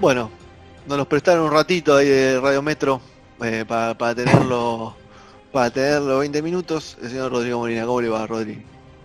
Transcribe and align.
Bueno, 0.00 0.30
nos 0.86 0.98
los 0.98 1.06
prestaron 1.06 1.44
un 1.46 1.52
ratito 1.52 1.96
ahí 1.96 2.08
de 2.08 2.40
Radio 2.40 2.62
Metro 2.62 3.00
eh, 3.42 3.64
para, 3.66 3.94
para 3.96 4.14
tenerlo 4.14 4.94
para 5.52 5.70
tenerlo 5.70 6.18
20 6.20 6.42
minutos. 6.42 6.96
El 7.02 7.10
señor 7.10 7.32
Rodrigo 7.32 7.58
Molina, 7.58 7.84
¿cómo 7.84 8.00
le 8.00 8.08
va, 8.08 8.26
Rodri? 8.26 8.62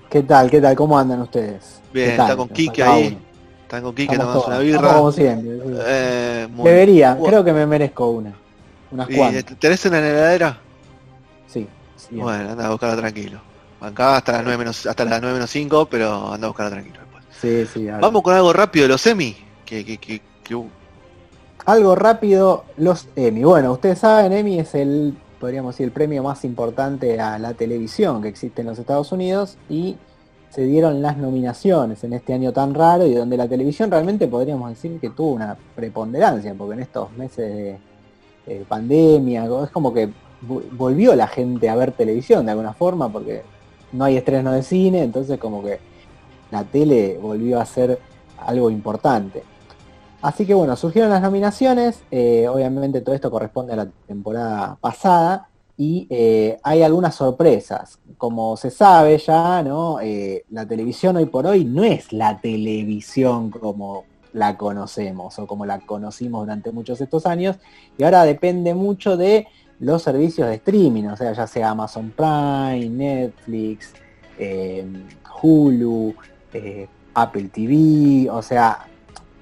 ¿Qué 0.10 0.22
tal? 0.24 0.50
¿Qué 0.50 0.62
tal? 0.62 0.76
¿Cómo 0.76 0.98
andan 0.98 1.22
ustedes? 1.22 1.82
Bien, 1.94 2.12
está 2.12 2.36
con 2.36 2.48
Quique 2.50 2.84
ahí. 2.84 3.08
uno. 3.08 3.18
Están 3.64 3.84
con 3.84 3.96
Quique 3.96 4.16
tomando 4.18 4.46
una 4.46 4.60
birra. 4.60 4.94
como 4.94 5.12
siempre. 5.12 5.58
sí. 5.58 5.78
Eh, 5.86 6.48
muy- 6.52 6.70
Debería, 6.70 7.18
creo 7.24 7.44
que 7.44 7.52
me 7.54 7.66
merezco 7.66 8.10
una. 8.12 8.34
Unas 8.92 9.10
¿y 9.10 9.16
cuantas. 9.16 9.46
¿Tenés 9.60 9.86
una 9.86 9.98
en 9.98 10.04
la 10.04 10.10
heladera? 10.12 10.58
Sí. 11.48 11.68
Bueno, 12.12 12.52
anda 12.52 12.68
a 12.68 12.70
buscarla 12.70 12.96
tranquilo. 12.98 13.40
Acá 13.82 14.18
hasta 14.18 14.34
las 14.34 14.44
9 14.44 14.58
menos, 14.60 14.86
hasta 14.86 15.04
las 15.06 15.20
9 15.22 15.34
menos 15.34 15.50
5, 15.50 15.88
pero 15.88 16.32
anda 16.32 16.46
a 16.46 16.50
buscarla 16.50 16.72
tranquilo 16.72 17.00
después. 17.00 17.24
Sí, 17.42 17.66
sí, 17.74 17.88
ahora. 17.90 18.02
Vamos 18.02 18.22
con 18.22 18.36
algo 18.36 18.54
rápido 18.54 18.84
de 18.84 18.90
los 18.90 19.02
semi. 19.02 19.36
Que, 19.66 19.84
que, 19.84 19.98
que, 19.98 20.22
que- 20.44 20.56
Algo 21.66 21.96
rápido, 21.96 22.64
los 22.78 23.08
Emmy. 23.16 23.44
Bueno, 23.44 23.72
ustedes 23.72 24.00
saben, 24.00 24.32
Emmy 24.34 24.60
es 24.60 24.76
el, 24.76 25.18
podríamos 25.40 25.74
decir, 25.74 25.86
el 25.86 25.92
premio 25.92 26.22
más 26.22 26.46
importante 26.46 27.20
a 27.20 27.40
la 27.40 27.54
televisión 27.56 28.22
que 28.22 28.28
existe 28.28 28.62
en 28.62 28.68
los 28.68 28.78
Estados 28.78 29.12
Unidos 29.12 29.58
y 29.68 29.96
se 30.52 30.62
dieron 30.64 31.02
las 31.02 31.18
nominaciones 31.18 32.04
en 32.04 32.14
este 32.14 32.34
año 32.34 32.54
tan 32.54 32.76
raro 32.76 33.08
y 33.08 33.16
donde 33.16 33.36
la 33.36 33.48
televisión 33.48 33.90
realmente 33.90 34.28
podríamos 34.28 34.70
decir 34.70 35.00
que 35.00 35.10
tuvo 35.10 35.32
una 35.34 35.58
preponderancia, 35.76 36.54
porque 36.56 36.76
en 36.76 36.80
estos 36.82 37.12
meses 37.14 37.38
de 37.38 37.78
eh, 38.48 38.64
pandemia, 38.68 39.46
es 39.64 39.72
como 39.72 39.92
que 39.92 40.08
vo- 40.48 40.64
volvió 40.72 41.16
la 41.16 41.28
gente 41.28 41.68
a 41.68 41.76
ver 41.76 41.94
televisión 41.94 42.46
de 42.46 42.52
alguna 42.52 42.74
forma, 42.74 43.10
porque 43.10 43.42
no 43.92 44.06
hay 44.06 44.18
estreno 44.18 44.52
de 44.52 44.62
cine, 44.62 45.02
entonces 45.04 45.40
como 45.40 45.64
que 45.64 45.80
la 46.52 46.64
tele 46.64 47.18
volvió 47.20 47.60
a 47.60 47.66
ser 47.66 47.98
algo 48.38 48.70
importante. 48.70 49.44
Así 50.22 50.46
que 50.46 50.54
bueno, 50.54 50.76
surgieron 50.76 51.12
las 51.12 51.22
nominaciones, 51.22 52.04
eh, 52.10 52.48
obviamente 52.48 53.02
todo 53.02 53.14
esto 53.14 53.30
corresponde 53.30 53.74
a 53.74 53.76
la 53.76 53.88
temporada 54.08 54.78
pasada 54.82 55.50
y 55.78 56.08
eh, 56.10 56.58
hay 56.64 56.82
algunas 56.82 57.16
sorpresas. 57.16 58.00
Como 58.18 58.56
se 58.58 58.72
sabe 58.72 59.18
ya. 59.18 59.64
Eh, 60.02 60.44
la 60.50 60.66
televisión 60.66 61.18
hoy 61.18 61.26
por 61.26 61.46
hoy 61.46 61.66
no 61.66 61.84
es 61.84 62.12
la 62.14 62.40
televisión 62.40 63.52
como 63.52 64.06
la 64.34 64.58
conocemos 64.58 65.38
o 65.38 65.48
como 65.48 65.66
la 65.66 65.80
conocimos 65.80 66.42
durante 66.42 66.72
muchos 66.72 67.00
estos 67.00 67.26
años 67.26 67.58
y 67.98 68.04
ahora 68.04 68.24
depende 68.24 68.74
mucho 68.74 69.16
de 69.18 69.48
los 69.80 70.02
servicios 70.02 70.48
de 70.48 70.56
streaming, 70.56 71.06
o 71.06 71.18
sea, 71.18 71.34
ya 71.34 71.48
sea 71.48 71.70
Amazon 71.70 72.14
Prime, 72.16 72.90
Netflix, 72.90 73.94
Hulu, 75.42 76.16
Apple 77.14 77.50
TV, 77.50 78.30
o 78.30 78.42
sea, 78.42 78.88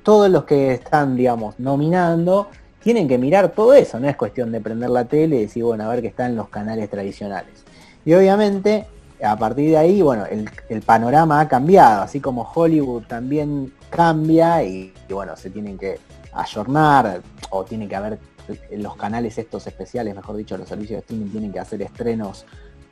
todos 0.03 0.29
los 0.29 0.43
que 0.43 0.73
están, 0.73 1.15
digamos, 1.15 1.59
nominando, 1.59 2.49
tienen 2.81 3.07
que 3.07 3.17
mirar 3.17 3.49
todo 3.53 3.73
eso, 3.73 3.99
no 3.99 4.09
es 4.09 4.15
cuestión 4.15 4.51
de 4.51 4.59
prender 4.59 4.89
la 4.89 5.05
tele 5.05 5.37
y 5.37 5.41
decir, 5.43 5.63
bueno, 5.63 5.85
a 5.85 5.87
ver 5.87 6.01
qué 6.01 6.07
está 6.07 6.25
en 6.25 6.35
los 6.35 6.49
canales 6.49 6.89
tradicionales. 6.89 7.63
Y 8.03 8.13
obviamente, 8.13 8.85
a 9.23 9.37
partir 9.37 9.69
de 9.69 9.77
ahí, 9.77 10.01
bueno, 10.01 10.25
el, 10.25 10.81
panorama 10.81 11.39
ha 11.39 11.47
cambiado, 11.47 12.01
así 12.01 12.19
como 12.19 12.49
Hollywood 12.53 13.03
también 13.03 13.73
cambia 13.89 14.63
y, 14.63 14.93
y, 15.07 15.13
bueno, 15.13 15.37
se 15.37 15.49
tienen 15.49 15.77
que 15.77 15.99
ayornar 16.33 17.21
o 17.49 17.63
tiene 17.63 17.87
que 17.87 17.95
haber 17.95 18.19
eh, 18.49 18.77
los 18.77 18.95
canales 18.97 19.37
estos 19.37 19.65
especiales, 19.67 20.15
mejor 20.15 20.35
dicho, 20.35 20.57
los 20.57 20.67
servicios 20.67 20.97
de 20.97 21.01
streaming 21.01 21.31
tienen 21.31 21.53
que 21.53 21.59
hacer 21.59 21.81
estrenos 21.81 22.45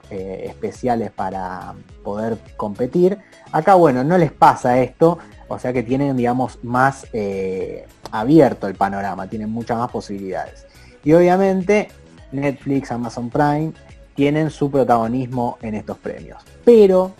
eh, 0.09 0.43
especiales 0.47 1.11
para 1.11 1.73
poder 2.03 2.37
competir. 2.57 3.17
Acá, 3.51 3.75
bueno, 3.75 4.03
no 4.03 4.17
les 4.17 4.31
pasa 4.31 4.79
esto, 4.79 5.19
o 5.51 5.59
sea 5.59 5.73
que 5.73 5.83
tienen, 5.83 6.15
digamos, 6.15 6.59
más 6.63 7.05
eh, 7.13 7.85
abierto 8.11 8.67
el 8.67 8.75
panorama, 8.75 9.27
tienen 9.27 9.49
muchas 9.49 9.77
más 9.77 9.91
posibilidades. 9.91 10.65
Y 11.03 11.13
obviamente 11.13 11.89
Netflix, 12.31 12.91
Amazon 12.91 13.29
Prime 13.29 13.73
tienen 14.15 14.49
su 14.49 14.71
protagonismo 14.71 15.57
en 15.61 15.75
estos 15.75 15.97
premios. 15.97 16.41
Pero, 16.63 17.11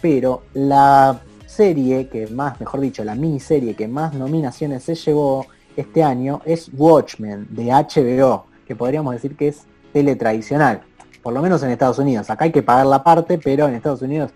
pero 0.00 0.42
la 0.54 1.20
serie 1.46 2.08
que 2.08 2.26
más, 2.26 2.60
mejor 2.60 2.80
dicho, 2.80 3.04
la 3.04 3.14
miniserie 3.14 3.74
que 3.74 3.88
más 3.88 4.14
nominaciones 4.14 4.84
se 4.84 4.94
llevó 4.94 5.46
este 5.76 6.02
año 6.02 6.42
es 6.44 6.70
Watchmen 6.76 7.46
de 7.50 7.66
HBO, 7.66 8.46
que 8.66 8.76
podríamos 8.76 9.14
decir 9.14 9.36
que 9.36 9.48
es 9.48 9.62
tele 9.92 10.16
tradicional, 10.16 10.82
por 11.22 11.32
lo 11.32 11.40
menos 11.40 11.62
en 11.62 11.70
Estados 11.70 11.98
Unidos. 11.98 12.28
Acá 12.30 12.44
hay 12.44 12.52
que 12.52 12.62
pagar 12.62 12.86
la 12.86 13.02
parte, 13.02 13.38
pero 13.38 13.66
en 13.66 13.74
Estados 13.74 14.02
Unidos 14.02 14.32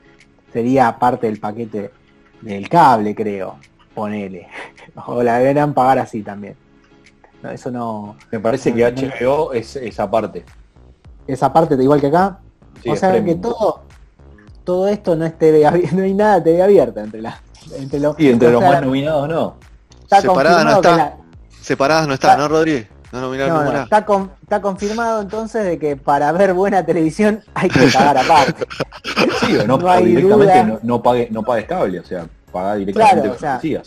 sería 0.52 0.98
parte 0.98 1.26
del 1.26 1.40
paquete 1.40 1.90
del 2.42 2.68
cable, 2.68 3.14
creo. 3.14 3.56
Ponele. 3.94 4.48
O 5.06 5.22
la 5.22 5.38
deberán 5.38 5.72
pagar 5.72 5.98
así 6.00 6.22
también. 6.22 6.54
No, 7.42 7.50
eso 7.50 7.70
no. 7.70 8.16
Me 8.30 8.38
parece 8.40 8.74
que 8.74 8.84
HBO 8.84 9.52
es 9.52 9.74
esa 9.76 10.10
parte. 10.10 10.44
Esa 11.26 11.50
parte 11.52 11.74
igual 11.82 12.00
que 12.00 12.08
acá. 12.08 12.38
Sí, 12.82 12.90
o 12.90 12.96
sea 12.96 13.24
que 13.24 13.34
todo, 13.36 13.82
todo 14.64 14.88
esto 14.88 15.16
no 15.16 15.24
es 15.24 15.38
TV 15.38 15.64
abierta, 15.66 15.96
no 15.96 16.02
hay 16.02 16.14
nada 16.14 16.40
de 16.40 16.42
TV 16.52 16.62
abierta 16.62 17.02
entre 17.02 17.22
la, 17.22 17.40
entre 17.78 18.00
los, 18.00 18.18
Y 18.18 18.28
entre 18.28 18.50
los 18.50 18.60
más 18.62 18.82
nominados 18.82 19.28
no. 19.28 19.54
está 20.02 20.20
Separada 20.20 20.64
no 20.64 20.70
está. 20.72 20.96
la- 20.96 21.16
Separadas 21.60 22.08
no 22.08 22.14
está. 22.14 22.36
¿no, 22.36 22.48
Rodri? 22.48 22.86
No 23.12 23.72
está, 23.82 24.04
con- 24.06 24.30
está 24.42 24.62
confirmado 24.62 25.20
entonces 25.20 25.64
de 25.64 25.78
que 25.78 25.96
para 25.96 26.32
ver 26.32 26.54
buena 26.54 26.84
televisión 26.84 27.42
hay 27.54 27.68
que 27.68 27.88
pagar 27.92 28.18
aparte. 28.18 28.66
Sí, 29.40 29.56
o 29.56 29.66
no, 29.66 29.78
No 29.78 29.86
o 29.86 29.88
hay 29.90 30.04
directamente 30.06 30.54
duda. 30.54 30.64
no, 30.64 30.78
no 30.82 31.02
pague, 31.02 31.28
no 31.30 31.42
pagues 31.42 31.66
cable, 31.66 32.00
o 32.00 32.04
sea, 32.04 32.26
paga 32.50 32.74
directamente 32.76 33.20
Claro, 33.20 33.36
o 33.36 33.38
sea, 33.38 33.82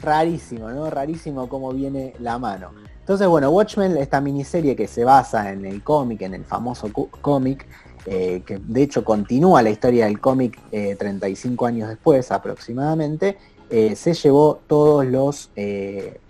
rarísimo, 0.00 0.70
¿no? 0.70 0.90
Rarísimo 0.90 1.48
cómo 1.48 1.72
viene 1.72 2.14
la 2.20 2.38
mano. 2.38 2.70
Entonces, 3.00 3.26
bueno, 3.28 3.50
Watchmen, 3.50 3.96
esta 3.98 4.20
miniserie 4.20 4.74
que 4.74 4.86
se 4.88 5.04
basa 5.04 5.50
en 5.52 5.66
el 5.66 5.82
cómic, 5.82 6.22
en 6.22 6.34
el 6.34 6.44
famoso 6.44 6.90
cómic, 7.20 7.66
eh, 8.06 8.42
que 8.46 8.58
de 8.58 8.82
hecho 8.82 9.04
continúa 9.04 9.62
la 9.62 9.70
historia 9.70 10.06
del 10.06 10.20
cómic 10.20 10.58
eh, 10.72 10.96
35 10.98 11.66
años 11.66 11.88
después 11.88 12.30
aproximadamente, 12.32 13.36
eh, 13.70 13.94
se 13.96 14.14
llevó 14.14 14.60
todos 14.66 15.04
los 15.06 15.50
eh, 15.56 16.20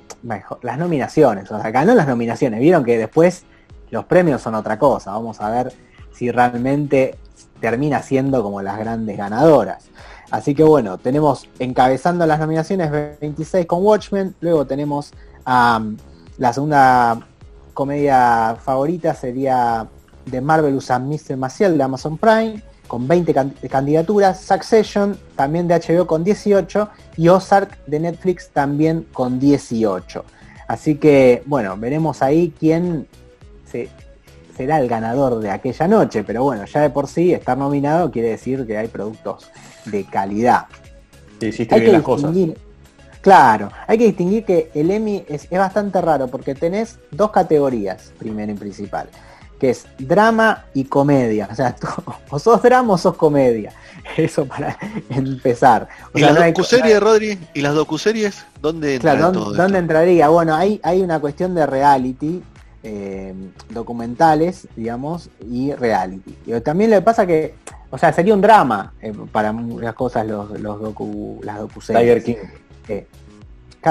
las 0.62 0.78
nominaciones. 0.78 1.50
O 1.50 1.60
sea, 1.60 1.70
ganó 1.70 1.94
las 1.94 2.08
nominaciones. 2.08 2.60
Vieron 2.60 2.84
que 2.84 2.98
después 2.98 3.44
los 3.90 4.04
premios 4.06 4.42
son 4.42 4.54
otra 4.54 4.78
cosa. 4.78 5.12
Vamos 5.12 5.40
a 5.40 5.50
ver 5.50 5.72
si 6.12 6.30
realmente 6.30 7.18
termina 7.60 8.02
siendo 8.02 8.42
como 8.42 8.62
las 8.62 8.78
grandes 8.78 9.16
ganadoras. 9.16 9.88
Así 10.30 10.54
que 10.54 10.64
bueno, 10.64 10.98
tenemos 10.98 11.48
encabezando 11.58 12.26
las 12.26 12.40
nominaciones 12.40 12.90
26 13.20 13.66
con 13.66 13.84
Watchmen, 13.84 14.34
luego 14.40 14.66
tenemos 14.66 15.12
am, 15.44 15.96
la 16.38 16.52
segunda 16.52 17.20
comedia 17.72 18.56
favorita 18.62 19.14
sería 19.14 19.86
de 20.26 20.40
Marvelous 20.40 20.90
and 20.90 21.08
Mr. 21.08 21.36
Maciel 21.36 21.76
de 21.76 21.84
Amazon 21.84 22.18
Prime, 22.18 22.62
con 22.86 23.08
20 23.08 23.32
can- 23.34 23.54
candidaturas, 23.70 24.40
Succession 24.40 25.18
también 25.36 25.66
de 25.68 25.74
HBO 25.74 26.06
con 26.06 26.22
18 26.24 26.88
y 27.16 27.28
Ozark 27.28 27.84
de 27.86 28.00
Netflix 28.00 28.50
también 28.50 29.06
con 29.12 29.38
18. 29.40 30.24
Así 30.68 30.96
que 30.96 31.42
bueno, 31.46 31.76
veremos 31.76 32.22
ahí 32.22 32.52
quién 32.58 33.06
se- 33.66 33.88
será 34.56 34.78
el 34.80 34.88
ganador 34.88 35.40
de 35.40 35.50
aquella 35.50 35.88
noche, 35.88 36.22
pero 36.24 36.42
bueno, 36.44 36.64
ya 36.66 36.80
de 36.82 36.90
por 36.90 37.08
sí 37.08 37.32
estar 37.32 37.58
nominado 37.58 38.10
quiere 38.10 38.28
decir 38.30 38.66
que 38.66 38.76
hay 38.78 38.88
productos 38.88 39.50
de 39.86 40.04
calidad. 40.04 40.66
Te 41.38 41.48
hiciste 41.48 41.74
Hay 41.74 41.80
bien 41.80 41.92
que 41.92 41.96
las 41.98 42.04
cosas. 42.04 42.32
distinguir, 42.32 42.58
claro, 43.20 43.70
hay 43.86 43.98
que 43.98 44.04
distinguir 44.04 44.44
que 44.44 44.70
el 44.74 44.90
Emmy 44.90 45.24
es, 45.28 45.48
es 45.50 45.58
bastante 45.58 46.00
raro 46.00 46.28
porque 46.28 46.54
tenés 46.54 46.98
dos 47.10 47.30
categorías, 47.32 48.12
primero 48.18 48.52
y 48.52 48.54
principal, 48.54 49.08
que 49.64 49.64
que 49.64 49.70
es 49.70 49.86
drama 49.98 50.64
y 50.74 50.84
comedia. 50.84 51.48
O 51.50 51.54
sea, 51.54 51.74
tú, 51.80 51.86
o 52.30 52.38
sos 52.38 52.62
drama 52.62 52.94
o 52.94 52.98
sos 52.98 53.16
comedia. 53.16 53.72
Eso 54.16 54.44
para 54.44 54.76
empezar. 55.08 55.88
O 56.12 56.18
¿Y 56.18 56.20
sea, 56.20 56.28
las 56.30 56.38
no 56.38 56.44
hay- 56.44 56.52
docuseries, 56.52 57.00
Rodri? 57.00 57.38
¿Y 57.54 57.60
las 57.62 57.74
docuseries? 57.74 58.44
¿Dónde 58.60 58.96
entra 58.96 59.16
Claro, 59.16 59.32
¿dónde, 59.32 59.78
entraría? 59.78 60.28
Bueno, 60.28 60.54
hay, 60.54 60.80
hay 60.82 61.00
una 61.00 61.18
cuestión 61.20 61.54
de 61.54 61.64
reality, 61.66 62.42
eh, 62.82 63.32
documentales, 63.70 64.68
digamos, 64.76 65.30
y 65.50 65.72
reality. 65.72 66.36
Y 66.46 66.60
también 66.60 66.90
le 66.90 67.00
pasa 67.00 67.26
que, 67.26 67.54
o 67.90 67.96
sea, 67.96 68.12
sería 68.12 68.34
un 68.34 68.42
drama 68.42 68.92
eh, 69.00 69.14
para 69.32 69.52
muchas 69.52 69.94
cosas 69.94 70.26
los, 70.26 70.60
los 70.60 70.80
docu, 70.80 71.40
las 71.42 71.58
docuseries. 71.60 72.02
Tiger 72.02 72.22
King. 72.22 72.48
Eh, 72.88 73.06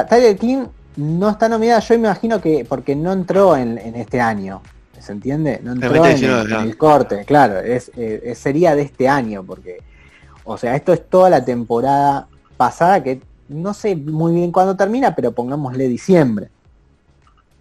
Tiger 0.10 0.38
King 0.38 0.66
no 0.98 1.30
está 1.30 1.50
nominada, 1.50 1.80
yo 1.80 1.96
me 1.98 2.08
imagino 2.08 2.40
que 2.40 2.64
porque 2.70 2.96
no 2.96 3.12
entró 3.12 3.58
en, 3.58 3.80
en 3.80 3.96
este 3.96 4.22
año. 4.22 4.62
¿Se 5.04 5.12
entiende? 5.12 5.60
No 5.62 5.74
entró 5.74 5.90
en, 5.90 5.96
2019, 5.98 6.42
el- 6.42 6.48
claro. 6.48 6.64
en 6.64 6.70
el 6.70 6.78
corte, 6.78 7.26
claro, 7.26 7.60
es, 7.60 7.92
eh, 7.98 8.22
es- 8.24 8.38
sería 8.40 8.74
de 8.76 8.84
este 8.84 9.10
año, 9.10 9.44
porque, 9.44 9.80
o 10.46 10.58
sea, 10.58 10.76
esto 10.76 10.94
es 10.94 11.10
toda 11.10 11.30
la 11.30 11.44
temporada 11.44 12.28
pasada 12.56 13.04
que 13.04 13.22
no 13.50 13.74
sé 13.74 13.96
muy 13.98 14.34
bien 14.34 14.52
cuándo 14.54 14.76
termina, 14.78 15.14
pero 15.14 15.34
pongámosle 15.34 15.88
diciembre. 15.90 16.50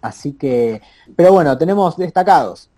Así 0.01 0.33
que, 0.33 0.81
pero 1.15 1.33
bueno, 1.33 1.57
tenemos 1.57 1.97
destacados. 1.97 2.69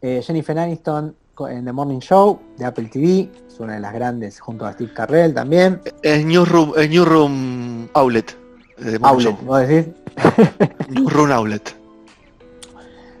Eh, 0.00 0.20
Jennifer 0.24 0.56
Aniston 0.58 1.14
en 1.50 1.64
The 1.64 1.72
Morning 1.72 1.98
Show 2.00 2.38
de 2.56 2.64
Apple 2.64 2.86
TV, 2.92 3.28
es 3.48 3.58
una 3.60 3.74
de 3.74 3.80
las 3.80 3.92
grandes 3.92 4.38
junto 4.40 4.66
a 4.66 4.72
Steve 4.72 4.92
Carrell 4.94 5.34
también. 5.34 5.80
Es 6.02 6.24
Newsroom, 6.24 6.72
es 6.76 6.88
Newsroom 6.90 7.88
Outlet. 7.92 8.30
eh, 8.78 8.84
de 8.84 8.98
Morning 9.00 9.26
Outlet, 9.26 9.44
vos 9.44 9.60
decís. 9.66 9.94
Newsroom 10.90 11.30
Outlet. 11.32 11.76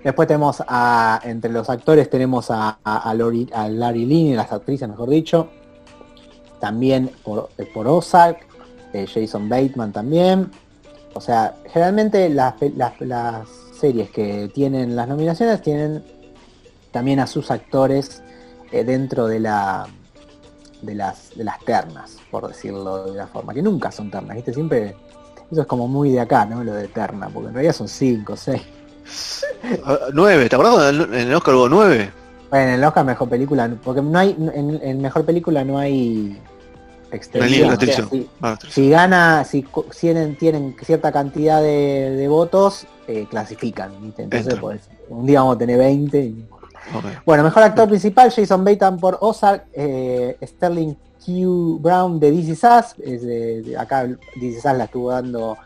Después 0.04 0.28
tenemos 0.28 0.62
a, 0.66 1.20
entre 1.24 1.50
los 1.50 1.68
actores 1.68 2.08
tenemos 2.08 2.50
a, 2.50 2.78
a, 2.84 3.10
a 3.10 3.14
Lori- 3.14 3.50
a 3.52 3.68
Larry 3.68 4.06
Lynn, 4.06 4.36
las 4.36 4.52
actrices 4.52 4.88
mejor 4.88 5.08
dicho. 5.10 5.48
También 6.60 7.10
por, 7.24 7.50
eh, 7.58 7.68
por 7.72 7.86
Ozark, 7.86 8.38
eh, 8.92 9.06
Jason 9.12 9.48
Bateman 9.48 9.92
también. 9.92 10.50
O 11.14 11.20
sea, 11.20 11.56
generalmente 11.66 12.28
las, 12.30 12.54
las- 13.00 13.48
series 13.78 14.10
que 14.10 14.50
tienen 14.52 14.96
las 14.96 15.06
nominaciones 15.06 15.62
tienen 15.62 16.02
también 16.90 17.20
a 17.20 17.28
sus 17.28 17.48
actores 17.52 18.24
eh, 18.72 18.82
dentro 18.82 19.28
de 19.28 19.38
la 19.38 19.86
de 20.82 20.94
las, 20.96 21.30
de 21.36 21.44
las 21.44 21.60
ternas, 21.64 22.16
por 22.30 22.48
decirlo 22.48 23.12
de 23.12 23.18
la 23.18 23.28
forma, 23.28 23.54
que 23.54 23.62
nunca 23.62 23.92
son 23.92 24.10
ternas, 24.10 24.34
¿viste? 24.34 24.52
Siempre, 24.52 24.96
eso 25.50 25.60
es 25.60 25.66
como 25.68 25.86
muy 25.86 26.10
de 26.10 26.18
acá, 26.20 26.44
¿no? 26.44 26.62
Lo 26.64 26.72
de 26.74 26.88
terna, 26.88 27.28
porque 27.28 27.48
en 27.48 27.54
realidad 27.54 27.72
son 27.74 27.86
cinco, 27.88 28.36
seis. 28.36 28.62
Ah, 29.84 29.98
Nueve, 30.12 30.48
¿te 30.48 30.56
cuando 30.56 30.88
en 30.88 31.14
el 31.14 31.34
Oscar 31.34 31.54
hubo 31.54 31.68
nueve? 31.68 32.10
Bueno, 32.50 32.68
en 32.68 32.74
el 32.74 32.84
Oscar 32.84 33.04
mejor 33.04 33.28
película, 33.28 33.70
porque 33.84 34.00
no 34.02 34.18
hay, 34.18 34.30
en, 34.54 34.80
en 34.82 35.02
mejor 35.02 35.24
película 35.24 35.64
no 35.64 35.78
hay 35.78 36.38
No 37.10 37.16
extensión. 37.16 37.42
hay 37.42 37.60
o 37.60 37.62
sea, 37.62 37.70
restricción. 37.70 38.08
si, 38.10 38.30
Ah, 38.40 38.58
si 38.68 38.90
gana, 38.90 39.44
si 39.44 39.66
tienen, 40.00 40.36
tienen 40.36 40.76
cierta 40.82 41.12
cantidad 41.12 41.60
de, 41.62 42.10
de 42.16 42.28
votos, 42.28 42.86
eh, 43.06 43.26
clasifican, 43.30 43.92
¿viste? 44.02 44.22
Entonces, 44.22 44.54
pues, 44.60 44.80
un 45.08 45.26
día 45.26 45.40
vamos 45.40 45.56
a 45.56 45.58
tener 45.58 45.78
20. 45.78 46.18
y- 46.20 46.46
ok. 46.94 47.04
Bueno, 47.26 47.42
mejor 47.44 47.62
actor 47.64 47.88
principal, 47.88 48.30
Jason 48.30 48.64
Bateman 48.64 48.98
por 48.98 49.18
Ozark, 49.20 49.66
eh, 49.72 50.36
Sterling 50.42 50.94
Q. 51.24 51.78
Brown 51.80 52.18
de 52.20 52.30
es 52.30 53.22
de- 53.22 53.62
de- 53.62 53.76
acá 53.76 54.06
Is 54.36 54.58
Us 54.58 54.64
la 54.64 54.84
estuvo 54.84 55.10
dando 55.10 55.56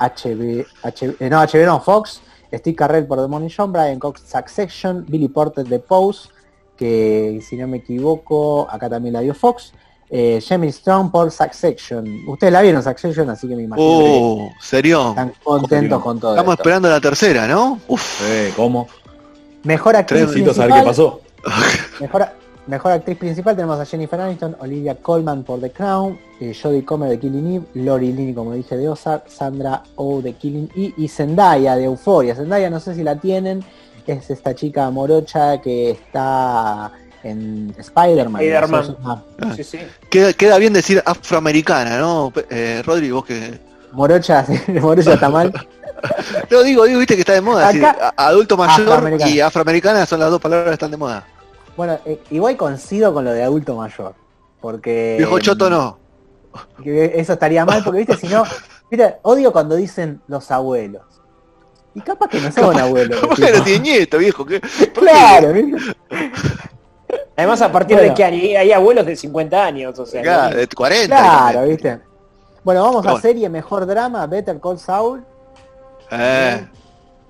HB, 0.00 0.64
HB 0.82 1.16
eh, 1.20 1.30
no, 1.30 1.38
HBO 1.40 1.66
no, 1.66 1.80
Fox, 1.80 2.20
Steve 2.58 2.76
Carrell 2.76 3.06
por 3.06 3.20
The 3.20 3.28
Morning 3.28 3.48
Show, 3.48 3.66
Brian 3.68 3.98
Cox 3.98 4.22
Succession, 4.26 5.04
Billy 5.08 5.28
Porter 5.28 5.64
de 5.66 5.78
Pose, 5.78 6.28
que 6.76 7.40
si 7.46 7.56
no 7.56 7.66
me 7.68 7.78
equivoco, 7.78 8.66
acá 8.70 8.88
también 8.90 9.12
la 9.14 9.20
dio 9.20 9.34
Fox, 9.34 9.72
eh, 10.10 10.42
Jamie 10.46 10.70
Strong 10.72 11.10
por 11.10 11.30
Succession. 11.30 12.06
Ustedes 12.28 12.52
la 12.52 12.62
vieron 12.62 12.82
Succession, 12.82 13.30
así 13.30 13.48
que 13.48 13.56
me 13.56 13.62
imagino 13.62 13.98
que 13.98 14.04
Oh, 14.20 14.50
¿serio? 14.60 15.10
están 15.10 15.32
contentos 15.42 16.02
con 16.02 16.20
todo. 16.20 16.32
Estamos 16.32 16.52
esto. 16.52 16.62
esperando 16.62 16.88
la 16.90 17.00
tercera, 17.00 17.46
¿no? 17.46 17.78
Uf. 17.88 18.22
Eh, 18.28 18.52
¿Cómo? 18.56 18.86
Mejor 19.62 19.96
actriz 19.96 20.28
saber 20.54 20.74
qué 20.74 20.82
pasó. 20.84 21.20
Mejor, 22.00 22.28
mejor 22.66 22.92
actriz 22.92 23.16
principal 23.18 23.54
tenemos 23.54 23.78
a 23.78 23.84
Jennifer 23.86 24.20
Aniston, 24.20 24.56
Olivia 24.60 24.94
Colman 24.96 25.42
por 25.44 25.60
The 25.60 25.70
Crown, 25.70 26.18
eh, 26.40 26.56
Jodie 26.60 26.84
Comer 26.84 27.10
de 27.10 27.18
Killing 27.18 27.56
Eve, 27.56 27.66
Lori 27.74 28.12
Linney 28.12 28.34
como 28.34 28.52
dije 28.52 28.76
de 28.76 28.88
Ozark, 28.88 29.28
Sandra 29.28 29.82
Oh 29.96 30.20
de 30.22 30.32
Killing 30.34 30.70
Eve 30.74 30.94
y 30.96 31.08
Zendaya 31.08 31.76
de 31.76 31.84
Euphoria. 31.84 32.34
Zendaya 32.34 32.70
no 32.70 32.80
sé 32.80 32.94
si 32.94 33.02
la 33.02 33.16
tienen, 33.16 33.64
es 34.06 34.30
esta 34.30 34.54
chica 34.54 34.90
morocha 34.90 35.60
que 35.60 35.90
está 35.92 36.90
en 37.22 37.74
Spider-Man. 37.78 38.42
Spider-Man. 38.42 38.96
Ah, 39.04 39.22
Sí, 39.56 39.64
sí. 39.64 39.78
Queda, 40.10 40.32
queda 40.34 40.58
bien 40.58 40.72
decir 40.72 41.02
afroamericana, 41.06 41.98
¿no? 41.98 42.32
Eh, 42.50 42.82
Rodri, 42.84 43.10
vos 43.10 43.24
que... 43.24 43.58
Morocha, 43.92 44.44
sí, 44.46 44.58
morocha 44.80 45.14
está 45.14 45.28
mal. 45.28 45.52
No, 46.50 46.62
digo, 46.62 46.84
digo, 46.84 46.98
viste 46.98 47.14
que 47.14 47.20
está 47.20 47.32
de 47.32 47.40
moda. 47.40 47.62
Acá- 47.68 47.72
decir, 47.72 47.86
a- 47.86 48.12
adulto 48.26 48.58
mayor 48.58 48.82
Afroamericana. 48.92 49.30
y 49.30 49.40
afroamericana 49.40 50.04
son 50.04 50.20
las 50.20 50.30
dos 50.30 50.38
palabras 50.38 50.68
que 50.68 50.74
están 50.74 50.90
de 50.90 50.98
moda. 50.98 51.26
Bueno, 51.76 51.98
eh, 52.04 52.20
igual 52.30 52.56
coincido 52.56 53.12
con 53.12 53.24
lo 53.24 53.32
de 53.32 53.42
adulto 53.42 53.74
mayor. 53.76 54.14
Porque. 54.60 55.16
Viejo 55.18 55.38
choto 55.40 55.68
no. 55.68 55.98
eso 56.84 57.32
estaría 57.32 57.64
mal 57.64 57.82
porque 57.82 57.98
viste 57.98 58.16
si 58.16 58.28
no 58.28 58.44
mira 58.90 59.18
odio 59.22 59.52
cuando 59.52 59.74
dicen 59.74 60.20
los 60.28 60.50
abuelos 60.52 61.02
y 61.96 62.00
capaz 62.00 62.28
que 62.28 62.40
no 62.40 62.52
son 62.52 62.78
abuelos 62.78 63.18
¿Cómo 63.20 63.34
tipo. 63.34 63.46
que 63.48 63.58
no 63.58 63.64
tiene 63.64 63.80
nieto, 63.80 64.18
viejo? 64.18 64.46
¿Qué? 64.46 64.60
Claro. 64.94 65.52
Además, 67.36 67.60
a 67.62 67.72
partir 67.72 67.96
Bueno. 67.96 68.10
de 68.10 68.14
que 68.14 68.24
hay, 68.24 68.56
hay 68.56 68.72
abuelos 68.72 69.04
de 69.04 69.16
50 69.16 69.64
años, 69.64 69.98
o 69.98 70.06
sea. 70.06 70.22
Claro, 70.22 70.50
¿no? 70.50 70.56
de 70.60 70.68
40. 70.68 71.06
claro 71.16 71.66
viste 71.68 72.00
bueno 72.62 72.82
vamos 72.82 73.02
Pero 73.02 73.08
a 73.10 73.12
bueno. 73.14 73.20
serie 73.22 73.48
mejor 73.48 73.84
drama 73.86 74.26
Better 74.26 74.60
Call 74.60 74.78
Saul 74.78 75.24
Eh, 76.12 76.66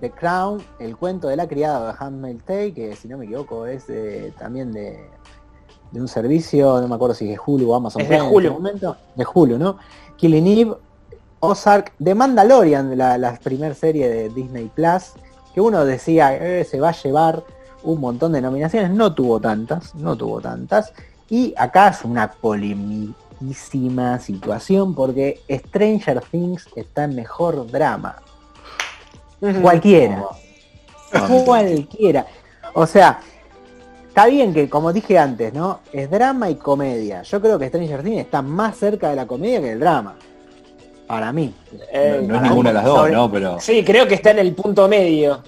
The 0.01 0.11
Crown 0.11 0.63
el 0.79 0.97
cuento 0.97 1.29
de 1.29 1.37
la 1.37 1.47
criada 1.49 1.93
de 1.93 1.97
Handmaid's 1.99 2.45
Tale 2.45 2.73
que 2.75 2.97
si 2.97 3.09
no 3.09 3.17
me 3.19 3.25
equivoco 3.27 3.67
es 3.67 3.87
de- 3.87 4.33
también 4.39 4.73
de 4.73 4.99
de 5.93 6.01
un 6.01 6.09
servicio 6.09 6.81
no 6.81 6.89
me 6.89 6.95
acuerdo 6.97 7.15
si 7.15 7.31
es 7.33 7.39
Hulu 7.45 7.71
o 7.71 7.75
Amazon 7.77 8.03
Es 8.03 8.09
de 8.09 8.21
Hulu. 8.21 8.39
este 8.49 8.51
momento. 8.51 8.97
De 9.15 9.25
Hulu 9.33 9.59
no 9.59 9.79
Killing 10.17 10.47
Eve 10.47 10.75
Ozark 11.41 11.93
The 12.03 12.15
Mandalorian 12.15 12.97
la, 12.99 13.17
la 13.19 13.35
primer 13.39 13.75
serie 13.75 14.09
de 14.09 14.29
Disney 14.31 14.71
Plus 14.75 15.13
que 15.55 15.61
uno 15.61 15.85
decía 15.85 16.35
"Eh, 16.37 16.65
se 16.65 16.81
va 16.81 16.89
a 16.89 16.93
llevar 17.03 17.45
un 17.85 18.01
montón 18.01 18.33
de 18.33 18.41
nominaciones. 18.41 18.91
No 18.91 19.15
tuvo 19.15 19.39
tantas 19.41 19.95
no 19.95 20.17
tuvo 20.17 20.41
tantas. 20.41 20.93
Y 21.31 21.55
acá 21.57 21.89
es 21.89 22.05
una 22.05 22.31
polemiquísima 22.33 24.19
situación 24.19 24.95
porque 24.95 25.41
Stranger 25.51 26.21
Things 26.31 26.67
está 26.77 27.05
en 27.05 27.15
mejor 27.15 27.71
drama 27.71 28.17
Cualquiera 29.41 30.25
cualquiera. 31.45 32.27
O 32.75 32.87
sea, 32.87 33.21
está 34.09 34.27
bien 34.27 34.53
que, 34.53 34.69
como 34.69 34.93
dije 34.93 35.19
antes, 35.19 35.53
¿no? 35.55 35.81
Es 35.93 36.11
drama 36.11 36.51
y 36.51 36.57
comedia. 36.57 37.23
Yo 37.23 37.41
creo 37.41 37.59
que 37.59 37.69
Stranger 37.69 38.03
Things 38.03 38.21
está 38.21 38.43
más 38.43 38.77
cerca 38.77 39.11
de 39.11 39.17
la 39.17 39.27
comedia 39.27 39.61
que 39.61 39.67
del 39.71 39.81
drama. 39.81 40.17
Para 41.07 41.33
mí. 41.33 41.55
Eh, 41.93 42.21
No, 42.23 42.29
no 42.29 42.37
es 42.37 42.43
ninguna 42.43 42.71
de 42.71 42.75
las 42.75 42.85
dos, 42.85 42.99
sobre- 42.99 43.13
¿no? 43.13 43.31
Pero. 43.31 43.61
Sí, 43.61 43.85
creo 43.85 44.09
que 44.09 44.15
está 44.15 44.31
en 44.31 44.39
el 44.41 44.55
punto 44.55 44.89
medio. 44.89 45.43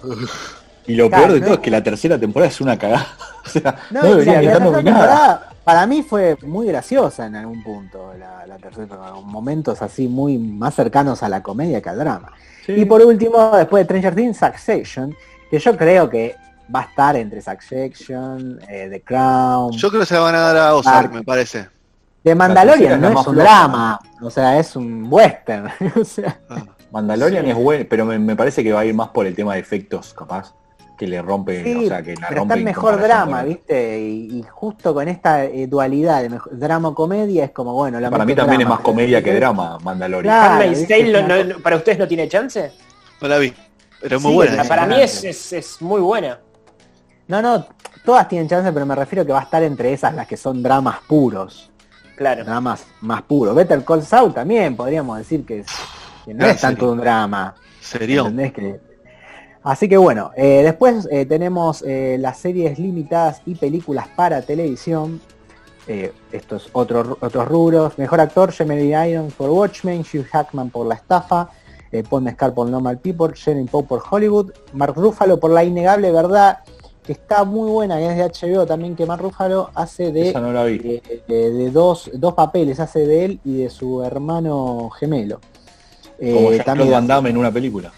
Y 0.87 0.95
lo 0.95 1.09
Claro, 1.09 1.25
peor 1.25 1.35
de 1.35 1.41
no 1.41 1.47
todo 1.47 1.55
es- 1.57 1.61
que 1.61 1.71
la 1.71 1.83
tercera 1.83 2.19
temporada 2.19 2.51
es 2.51 2.61
una 2.61 2.79
cagada. 2.79 3.07
O 3.47 3.49
sea, 3.49 3.77
No, 3.91 4.03
no, 4.03 4.07
y 4.09 4.11
debería 4.11 4.33
la- 4.35 4.41
ni 4.41 4.47
la 4.47 4.53
estar 4.53 4.63
tercera 4.63 4.83
nominada. 4.83 5.07
temporada, 5.07 5.51
para 5.65 5.87
mí 5.87 6.03
fue 6.03 6.37
muy 6.43 6.67
graciosa 6.67 7.27
en 7.27 7.37
algún 7.37 7.63
punto. 7.63 8.13
La, 8.19 8.45
la 8.47 8.57
tercera 8.57 8.97
momentos 9.25 9.83
así 9.83 10.09
muy 10.09 10.37
más 10.39 10.75
cercanos 10.75 11.23
a 11.23 11.29
la 11.29 11.43
comedia 11.43 11.81
que 11.81 11.89
al 11.89 11.99
drama. 11.99 12.33
Sí. 12.65 12.73
Y 12.73 12.85
por 12.85 13.03
último, 13.03 13.57
después 13.57 13.83
de 13.83 13.85
Stranger 13.85 14.15
Things, 14.17 14.37
Succession, 14.39 15.15
que 15.51 15.59
yo 15.61 15.77
creo 15.77 16.11
que 16.11 16.35
va 16.75 16.81
a 16.81 16.85
estar 16.85 17.15
entre 17.15 17.41
Succession, 17.41 18.59
eh, 18.69 18.89
The 18.91 19.01
Crown, 19.03 19.71
yo 19.73 19.89
creo 19.91 20.01
que 20.01 20.07
se 20.07 20.15
la 20.15 20.21
van 20.21 20.35
a 20.35 20.41
dar 20.41 20.57
a 20.57 20.75
Ozark, 20.75 21.13
me 21.13 21.23
parece. 21.23 21.69
The 22.25 22.35
Mandalorian 22.35 23.01
no 23.01 23.09
es 23.09 23.15
un 23.29 23.35
floja. 23.35 23.43
drama, 23.45 24.01
o 24.21 24.31
sea, 24.31 24.59
es 24.59 24.75
un 24.75 25.07
western. 25.09 25.69
o 26.01 26.05
sea, 26.05 26.41
Ah. 26.51 26.65
Mandalorian 26.91 27.47
es 27.47 27.55
bueno, 27.55 27.85
pero 27.89 28.05
me, 28.05 28.19
me 28.19 28.35
parece 28.35 28.65
que 28.65 28.73
va 28.73 28.81
a 28.81 28.85
ir 28.85 28.95
más 28.95 29.09
por 29.11 29.27
el 29.27 29.35
tema 29.37 29.55
de 29.55 29.61
efectos, 29.61 30.13
capaz. 30.15 30.53
Que 30.97 31.07
le 31.07 31.21
rompe, 31.21 31.63
sí, 31.63 31.85
o 31.85 31.89
sea, 31.89 32.03
que 32.03 32.15
la 32.15 32.29
pero 32.29 32.41
rompe. 32.41 32.55
está 32.55 32.59
en 32.59 32.65
mejor 32.65 33.01
drama, 33.01 33.41
con- 33.41 33.49
¿viste? 33.51 34.01
Y, 34.01 34.39
y 34.39 34.43
justo 34.51 34.95
con 34.95 35.09
esta 35.09 35.45
eh, 35.45 35.67
dualidad 35.67 36.23
de 36.23 36.31
mejor- 36.31 36.59
drama-comedia 36.59 37.45
es 37.45 37.51
como, 37.51 37.75
bueno, 37.75 38.01
la 38.01 38.11
Para 38.11 38.25
mí 38.25 38.35
también 38.35 38.63
es 38.63 38.67
más 38.69 38.81
comedia 38.81 39.23
que 39.23 39.35
drama, 39.35 39.79
Mandalorian. 39.83 40.35
Claro, 40.87 41.29
no- 41.29 41.45
no- 41.45 41.59
¿para 41.61 41.77
ustedes 41.77 41.99
no 41.99 42.09
tiene 42.09 42.29
chance? 42.29 42.73
No 43.21 43.29
la 43.29 43.39
vi. 43.39 43.53
Pero 44.01 44.17
es 44.17 44.23
muy 44.23 44.31
Sí, 44.33 44.37
buena. 44.37 44.63
¿eh? 44.63 44.69
Para 44.69 44.87
mí 44.87 45.01
es, 45.01 45.25
es, 45.25 45.53
es 45.53 45.83
muy 45.83 46.01
buena. 46.01 46.39
No, 47.29 47.43
no, 47.43 47.67
todas 48.05 48.29
tienen 48.29 48.49
chance, 48.49 48.73
pero 48.73 48.87
me 48.87 48.95
refiero 48.95 49.27
que 49.27 49.33
va 49.33 49.41
a 49.41 49.43
estar 49.43 49.63
entre 49.63 49.93
esas 49.93 50.15
las 50.15 50.27
que 50.27 50.37
son 50.37 50.63
dramas 50.63 50.99
puros. 51.07 51.71
Claro. 52.17 52.45
Dramas 52.45 52.87
más 53.03 53.21
puros. 53.23 53.55
Better 53.55 53.85
Call 53.85 54.03
Saul 54.03 54.33
también 54.33 54.77
podríamos 54.77 55.19
decir 55.19 55.45
que, 55.45 55.61
es- 55.61 55.67
que 56.25 56.33
no 56.33 56.47
es 56.47 56.61
tanto 56.61 56.91
un 56.93 56.99
drama. 56.99 57.55
Serio. 57.81 58.23
¿Entendés 58.23 58.53
que? 58.53 58.81
Así 59.67 59.89
que 59.89 59.97
bueno, 59.97 60.31
eh, 60.37 60.61
después 60.63 61.09
eh, 61.11 61.27
tenemos 61.27 61.83
eh, 61.83 62.19
las 62.21 62.39
series 62.39 62.79
limitadas 62.79 63.43
y 63.47 63.57
películas 63.57 64.07
para 64.15 64.41
televisión. 64.43 65.21
Eh, 65.89 66.13
estos 66.31 66.69
otros 66.73 67.19
otros 67.21 67.49
rubros. 67.49 67.99
Mejor 67.99 68.21
actor, 68.21 68.53
Jeremy 68.53 68.93
Irons 69.11 69.35
por 69.35 69.51
Watchmen, 69.51 70.03
Hugh 70.03 70.25
Hackman 70.31 70.71
por 70.71 70.87
La 70.87 70.95
Estafa, 70.95 71.51
Paul 72.09 72.23
Mescal 72.23 72.53
por 72.55 72.69
Normal 72.69 72.99
People, 72.99 73.33
Shannon 73.35 73.67
Poe 73.67 73.83
por 73.83 74.03
Hollywood, 74.09 74.53
Mark 74.73 74.95
Ruffalo 74.95 75.41
por 75.41 75.51
La 75.51 75.65
Innegable 75.65 76.13
Verdad, 76.13 76.59
que 77.05 77.13
está 77.13 77.43
muy 77.45 77.69
buena, 77.69 77.97
que 77.97 78.07
es 78.11 78.17
de 78.41 78.49
HBO 78.49 78.67
también, 78.67 78.95
que 78.95 79.05
Mark 79.07 79.23
Ruffalo 79.23 79.71
hace 79.75 80.13
de, 80.13 80.29
Esa 80.29 80.41
no 80.41 80.53
la 80.53 80.63
vi. 80.65 80.79
de, 80.79 81.23
de- 81.27 81.51
de 81.53 81.71
dos, 81.73 82.09
dos 82.15 82.35
papeles, 82.35 82.79
hace 82.79 83.05
de 83.07 83.25
él 83.25 83.41
y 83.45 83.59
de 83.63 83.71
su 83.71 84.03
hermano 84.05 84.91
gemelo. 84.91 85.41
Como 86.19 86.51
Jean-Claude 86.53 86.65
también 86.65 86.91
Van 86.93 87.07
Damme 87.09 87.31
en 87.31 87.37
una 87.37 87.51
película. 87.51 87.93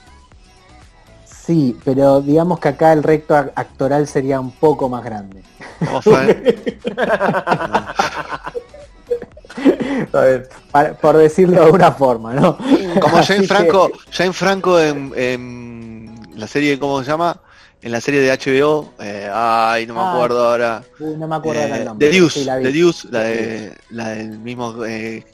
Sí, 1.49 1.75
pero 1.83 2.21
digamos 2.21 2.61
que 2.61 2.69
acá 2.69 2.93
el 2.93 3.03
recto 3.03 3.35
ac- 3.35 3.53
actoral 3.55 4.07
sería 4.07 4.39
un 4.39 4.51
poco 4.51 4.91
más 4.91 5.03
grande. 5.03 5.43
Vamos 5.81 6.07
a 6.09 6.21
ver. 6.27 6.79
Para- 10.71 10.93
por 10.95 11.17
decirlo 11.17 11.59
de 11.59 11.65
alguna 11.65 11.93
forma, 11.93 12.35
¿no? 12.35 12.59
Como 13.01 13.23
Jane 13.23 13.41
que- 13.41 13.47
Franco, 13.49 13.91
Jane 14.11 14.33
Franco 14.35 14.79
en, 14.79 15.11
en 15.17 16.21
la 16.37 16.47
serie, 16.47 16.79
¿cómo 16.79 17.03
se 17.03 17.11
llama? 17.11 17.41
En 17.81 17.93
la 17.93 18.01
serie 18.03 18.21
de 18.21 18.31
HBO, 18.37 18.93
eh, 19.01 19.31
ay, 19.33 19.87
no 19.87 19.95
me 19.95 20.01
Ah, 20.01 20.13
acuerdo 20.13 20.47
ahora. 20.51 20.83
No 21.01 21.27
me 21.29 21.35
acuerdo 21.37 21.63
ahora 21.63 21.77
el 21.77 21.83
Eh, 21.83 21.85
nombre. 21.87 22.09
The 22.09 22.13
Deuce, 22.15 22.41
Sí, 22.41 22.45
la 22.45 22.57
vi. 22.59 22.65
The 22.65 22.73
Deuce, 22.73 23.09
la, 23.11 23.21
de- 23.21 23.79
la 23.91 24.09
del 24.11 24.39
mismo 24.39 24.85
eh, 24.85 25.25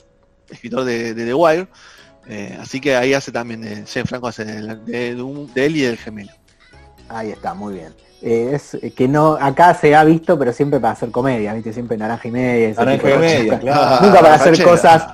escritor 0.48 0.84
de, 0.84 1.12
de 1.14 1.24
The 1.24 1.34
Wire. 1.34 1.66
Eh, 2.26 2.56
así 2.60 2.80
que 2.80 2.96
ahí 2.96 3.12
hace 3.14 3.32
también, 3.32 3.64
eh, 3.64 3.84
Jane 3.86 4.06
Franco 4.06 4.28
hace 4.28 4.44
de, 4.44 5.08
él 5.10 5.76
y 5.76 5.80
del 5.82 5.96
gemelo. 5.96 6.32
Ahí 7.08 7.30
está, 7.30 7.54
muy 7.54 7.74
bien. 7.74 7.94
Eh, 8.22 8.52
es 8.54 8.76
que 8.94 9.06
no, 9.06 9.36
acá 9.38 9.74
se 9.74 9.94
ha 9.94 10.02
visto, 10.04 10.38
pero 10.38 10.52
siempre 10.52 10.80
para 10.80 10.94
hacer 10.94 11.10
comedia, 11.10 11.52
¿viste? 11.52 11.72
Siempre 11.72 11.96
naranja 11.98 12.26
y 12.28 12.30
media. 12.30 12.74
Naranja 12.74 13.14
y 13.14 13.18
media, 13.18 13.58
claro. 13.58 14.06
Nunca 14.06 14.20
para 14.20 14.34
hacer 14.34 14.62
cosas, 14.62 15.06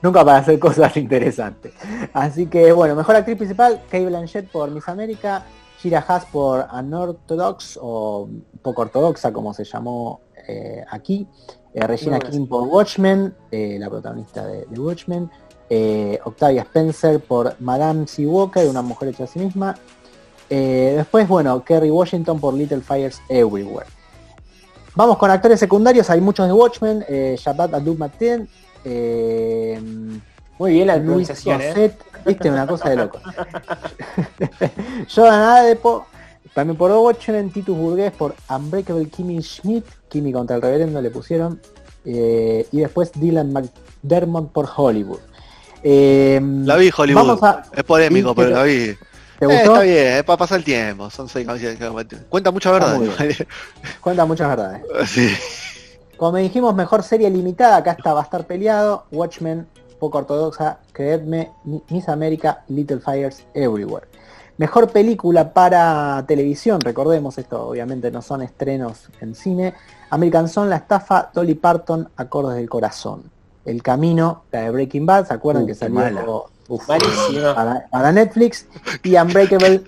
nunca 0.00 0.24
para 0.24 0.38
hacer 0.38 0.58
cosas 0.58 0.96
interesantes. 0.96 1.74
Así 2.12 2.46
que 2.46 2.72
bueno, 2.72 2.94
mejor 2.94 3.16
actriz 3.16 3.36
principal, 3.36 3.82
Kate 3.90 4.06
Blanchett 4.06 4.50
por 4.50 4.70
Miss 4.70 4.88
América, 4.88 5.44
Shira 5.78 6.02
Haas 6.08 6.24
por 6.24 6.66
Unorthodox 6.72 7.78
o 7.82 8.30
poco 8.62 8.82
ortodoxa 8.82 9.32
como 9.32 9.52
se 9.52 9.64
llamó 9.64 10.22
eh, 10.48 10.82
aquí, 10.90 11.26
eh, 11.74 11.86
Regina 11.86 12.18
No, 12.18 12.30
King 12.30 12.46
por 12.46 12.62
Watchmen, 12.62 13.34
eh, 13.50 13.76
la 13.78 13.90
protagonista 13.90 14.46
de, 14.46 14.64
de 14.64 14.80
Watchmen, 14.80 15.30
eh, 15.74 16.20
Octavia 16.24 16.62
Spencer 16.62 17.18
por 17.20 17.56
Madame 17.60 18.06
C. 18.06 18.26
Walker, 18.26 18.66
una 18.68 18.82
mujer 18.82 19.08
hecha 19.08 19.24
a 19.24 19.26
sí 19.26 19.40
misma. 19.40 19.74
Eh, 20.48 20.94
después, 20.96 21.26
bueno, 21.26 21.64
Kerry 21.64 21.90
Washington 21.90 22.38
por 22.38 22.54
Little 22.54 22.80
Fires 22.80 23.20
Everywhere. 23.28 23.86
Vamos 24.94 25.18
con 25.18 25.30
actores 25.32 25.58
secundarios, 25.58 26.08
hay 26.10 26.20
muchos 26.20 26.46
de 26.46 26.52
Watchmen, 26.52 27.04
eh, 27.08 27.34
Shabbat 27.36 27.74
Abdul 27.74 27.98
Mateen, 27.98 28.48
eh, 28.84 29.80
Muy 30.58 30.72
bien 30.72 30.86
la 30.86 30.96
Luis. 30.96 31.28
Gosset, 31.28 31.98
viste, 32.24 32.50
una 32.50 32.68
cosa 32.68 32.90
de 32.90 32.96
loco. 32.96 33.18
Jordan 35.12 35.40
Adepo, 35.40 36.06
también 36.54 36.76
por 36.76 36.92
Watchmen, 36.92 37.50
Titus 37.50 37.76
Burgess 37.76 38.12
por 38.12 38.36
Unbreakable 38.48 39.08
Kimmy 39.08 39.42
Schmidt, 39.42 39.84
Kimmy 40.08 40.32
contra 40.32 40.54
el 40.54 40.62
reverendo 40.62 41.02
le 41.02 41.10
pusieron, 41.10 41.60
y 42.04 42.78
después 42.78 43.10
Dylan 43.12 43.52
McDermott 43.52 44.52
por 44.52 44.68
Hollywood. 44.76 45.33
Eh, 45.84 46.40
La 46.64 46.76
vi 46.76 46.90
Hollywood. 46.96 47.44
A, 47.44 47.62
Es 47.76 47.84
polémico, 47.84 48.30
Sí, 48.30 48.34
pero 48.36 48.48
pero- 48.48 48.58
la 48.58 48.64
vi. 48.64 48.96
¿Te 49.38 49.46
Eh, 49.46 49.56
está 49.56 49.80
bien, 49.80 50.06
es 50.14 50.22
para 50.24 50.36
pasar 50.38 50.58
el 50.58 50.64
tiempo. 50.64 51.10
Son 51.10 51.28
seis 51.28 51.46
que 51.46 51.76
cuenta 52.30 52.50
mucha 52.50 52.70
verdad. 52.72 52.96
muy 52.96 53.08
Cuenta 54.00 54.24
muchas 54.24 54.48
verdades. 54.48 54.82
sí. 55.06 55.28
Como 56.16 56.38
dijimos, 56.38 56.74
mejor 56.74 57.02
serie 57.02 57.28
limitada, 57.28 57.76
acá 57.76 57.90
está, 57.92 58.14
va 58.14 58.20
a 58.20 58.22
estar 58.22 58.46
peleado, 58.46 59.04
Watchmen, 59.10 59.66
poco 59.98 60.18
ortodoxa, 60.18 60.78
creedme, 60.92 61.50
Mi- 61.64 61.82
Miss 61.90 62.08
América, 62.08 62.62
Little 62.68 63.00
Fires 63.00 63.44
Everywhere. 63.52 64.06
Mejor 64.56 64.88
película 64.90 65.52
para 65.52 66.24
televisión, 66.28 66.80
recordemos 66.80 67.36
esto, 67.36 67.68
obviamente 67.68 68.12
no 68.12 68.22
son 68.22 68.40
estrenos 68.42 69.08
en 69.20 69.34
cine. 69.34 69.74
American 70.10 70.48
Son, 70.48 70.70
La 70.70 70.76
Estafa, 70.76 71.30
Dolly 71.34 71.56
Parton, 71.56 72.08
Acordes 72.16 72.54
del 72.56 72.68
Corazón. 72.70 73.24
El 73.64 73.82
Camino, 73.82 74.44
la 74.52 74.62
de 74.62 74.70
Breaking 74.70 75.06
Bad, 75.06 75.26
¿se 75.28 75.34
acuerdan 75.34 75.64
Uh, 75.64 75.66
que 75.66 75.74
salió 75.74 75.94
mala. 75.94 76.24
uf, 76.68 76.86
para, 76.86 77.86
para 77.90 78.12
Netflix? 78.12 78.66
Y 79.02 79.16
Unbreakable, 79.16 79.82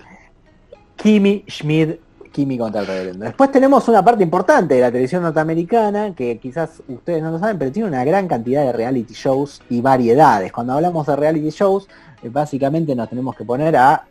Kimmy 0.95 1.43
Schmidt, 1.47 1.99
Kimmy 2.31 2.57
contra 2.57 2.81
el 2.81 2.87
reverendo. 2.87 3.25
Después 3.25 3.51
tenemos 3.51 3.87
una 3.87 4.03
parte 4.03 4.23
importante 4.23 4.75
de 4.75 4.81
la 4.81 4.87
televisión 4.91 5.23
norteamericana, 5.23 6.13
que 6.15 6.37
quizás 6.39 6.81
ustedes 6.87 7.21
no 7.21 7.31
lo 7.31 7.39
saben, 7.39 7.57
pero 7.57 7.71
tiene 7.71 7.87
una 7.87 8.03
gran 8.03 8.27
cantidad 8.27 8.63
de 8.63 8.73
reality 8.73 9.13
shows 9.13 9.61
y 9.69 9.81
variedades. 9.81 10.51
Cuando 10.51 10.73
hablamos 10.73 11.05
de 11.07 11.15
reality 11.15 11.49
shows, 11.49 11.87
eh, 12.23 12.29
básicamente 12.29 12.95
nos 12.95 13.09
tenemos 13.09 13.35
que 13.35 13.43
poner 13.45 13.75
a... 13.77 14.05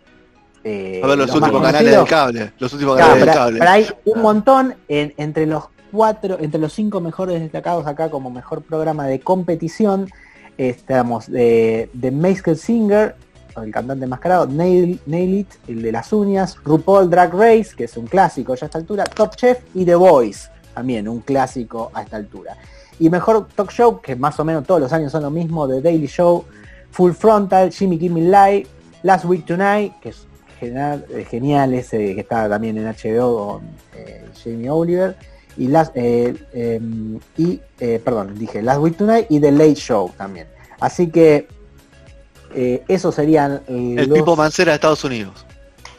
eh, 0.64 1.00
A 1.02 1.06
ver 1.06 1.18
los 1.18 1.34
últimos 1.34 1.62
canales 1.62 1.90
del 1.96 2.04
cable. 2.06 2.52
Los 2.58 2.72
últimos 2.72 2.96
Claro, 2.96 3.12
canales 3.14 3.26
del 3.26 3.28
pero, 3.34 3.44
cable. 3.44 3.58
pero 3.58 3.70
hay 3.70 3.86
un 4.04 4.22
montón 4.22 4.74
en- 4.88 5.14
entre 5.16 5.46
los 5.46 5.64
cuatro, 5.90 6.38
entre 6.40 6.60
los 6.60 6.72
cinco 6.72 7.00
mejores 7.00 7.40
destacados 7.40 7.86
acá 7.86 8.10
como 8.10 8.30
mejor 8.30 8.62
programa 8.62 9.06
de 9.06 9.20
competición. 9.20 10.08
Estamos 10.58 11.30
de, 11.30 11.90
de 11.92 12.10
Masked 12.10 12.56
Singer, 12.56 13.14
el 13.62 13.70
cantante 13.72 14.04
enmascarado, 14.04 14.46
Nail, 14.46 15.00
Nail 15.06 15.34
It, 15.34 15.48
el 15.68 15.82
de 15.82 15.92
las 15.92 16.12
uñas, 16.12 16.56
RuPaul 16.64 17.10
Drag 17.10 17.32
Race, 17.32 17.70
que 17.76 17.84
es 17.84 17.96
un 17.96 18.06
clásico 18.06 18.54
ya 18.54 18.64
a 18.64 18.66
esta 18.66 18.78
altura, 18.78 19.04
Top 19.04 19.36
Chef 19.36 19.60
y 19.74 19.84
The 19.84 19.94
Voice, 19.94 20.48
también 20.74 21.08
un 21.08 21.20
clásico 21.20 21.90
a 21.94 22.02
esta 22.02 22.16
altura. 22.16 22.56
Y 22.98 23.10
mejor 23.10 23.46
talk 23.54 23.70
show, 23.70 24.00
que 24.00 24.16
más 24.16 24.38
o 24.40 24.44
menos 24.44 24.66
todos 24.66 24.80
los 24.80 24.92
años 24.92 25.12
son 25.12 25.22
lo 25.22 25.30
mismo, 25.30 25.68
The 25.68 25.82
Daily 25.82 26.06
Show, 26.06 26.44
Full 26.90 27.12
Frontal, 27.12 27.70
Jimmy 27.72 27.98
Kimmel 27.98 28.30
Live, 28.30 28.66
Last 29.02 29.24
Week 29.26 29.44
Tonight, 29.44 30.00
que 30.00 30.10
es 30.10 30.26
genial, 30.58 31.04
eh, 31.10 31.26
genial 31.28 31.74
ese 31.74 32.14
que 32.14 32.20
está 32.20 32.48
también 32.48 32.78
en 32.78 32.86
HBO 32.86 33.36
con 33.36 33.62
eh, 33.94 34.24
Jamie 34.42 34.70
Oliver, 34.70 35.16
y 35.56 35.68
Last, 35.68 35.92
eh, 35.96 36.34
eh, 36.52 36.80
y 37.36 37.60
eh, 37.80 38.00
perdón, 38.04 38.38
dije 38.38 38.62
Last 38.62 38.80
Week 38.80 38.96
Tonight 38.96 39.26
y 39.30 39.40
The 39.40 39.52
Late 39.52 39.74
Show 39.74 40.12
también. 40.16 40.46
Así 40.80 41.08
que 41.08 41.48
eh, 42.54 42.84
esos 42.88 43.14
serían 43.14 43.62
El 43.66 43.94
los- 44.08 44.18
Pipo 44.18 44.36
Mancera 44.36 44.72
de 44.72 44.76
Estados 44.76 45.04
Unidos. 45.04 45.44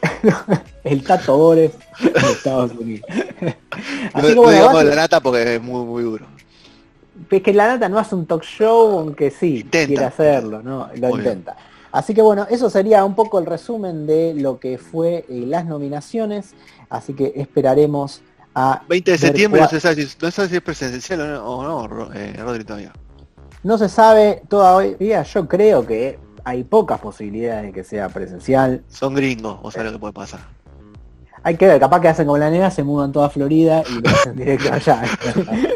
el 0.84 1.02
Tato 1.02 1.36
Bores 1.36 1.72
de 2.00 2.10
Estados 2.32 2.72
Unidos. 2.72 3.06
No, 3.40 3.48
Así 4.14 4.28
que 4.28 4.34
no 4.34 4.42
bueno, 4.42 4.58
digamos 4.58 4.84
la 4.84 4.94
nata 4.94 5.20
porque 5.20 5.56
es 5.56 5.62
muy, 5.62 5.84
muy 5.84 6.02
duro. 6.04 6.26
es 7.30 7.42
que 7.42 7.52
la 7.52 7.66
nata 7.66 7.88
no 7.88 7.98
hace 7.98 8.14
un 8.14 8.26
talk 8.26 8.42
show, 8.44 8.98
aunque 9.00 9.30
sí, 9.30 9.60
Intenta. 9.60 9.86
quiere 9.88 10.04
hacerlo, 10.04 10.62
¿no? 10.62 10.88
Lo 10.96 11.08
Muy 11.08 11.18
bien. 11.20 11.32
intenta. 11.32 11.56
Así 11.90 12.14
que 12.14 12.22
bueno, 12.22 12.46
eso 12.50 12.70
sería 12.70 13.04
un 13.04 13.14
poco 13.14 13.38
el 13.38 13.46
resumen 13.46 14.06
de 14.06 14.34
lo 14.34 14.60
que 14.60 14.78
fue 14.78 15.24
eh, 15.28 15.44
las 15.46 15.64
nominaciones. 15.66 16.54
Así 16.90 17.14
que 17.14 17.32
esperaremos 17.36 18.20
a 18.58 18.82
20 18.88 19.10
de 19.12 19.18
septiembre, 19.18 19.60
no 19.60 19.68
se 19.68 19.78
sabe 19.80 19.94
si, 20.06 20.16
no 20.20 20.30
se 20.30 20.32
sabe 20.32 20.48
si 20.48 20.56
es 20.56 20.62
presencial 20.62 21.20
o 21.20 21.26
no, 21.26 21.44
o 21.44 21.62
no 21.62 21.86
Ro- 21.88 22.10
eh, 22.12 22.34
Rodri, 22.38 22.64
todavía. 22.64 22.92
No 23.62 23.78
se 23.78 23.88
sabe 23.88 24.42
todavía, 24.48 25.22
yo 25.22 25.46
creo 25.48 25.86
que 25.86 26.18
hay 26.44 26.64
pocas 26.64 26.98
posibilidades 27.00 27.66
de 27.66 27.72
que 27.72 27.84
sea 27.84 28.08
presencial. 28.08 28.82
Son 28.88 29.14
gringos, 29.14 29.58
o 29.62 29.70
sea 29.70 29.84
lo 29.84 29.92
que 29.92 29.98
puede 29.98 30.12
pasar. 30.12 30.40
Hay 31.44 31.56
que 31.56 31.66
ver, 31.68 31.78
capaz 31.78 32.00
que 32.00 32.08
hacen 32.08 32.26
como 32.26 32.36
la 32.38 32.50
nena, 32.50 32.70
se 32.70 32.82
mudan 32.82 33.12
toda 33.12 33.30
Florida 33.30 33.82
y 33.88 34.00
lo 34.02 34.08
hacen 34.10 34.34
directo 34.36 34.72
allá. 34.72 35.02